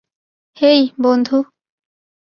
হেই, 0.57 0.81
বন্ধু। 1.03 1.37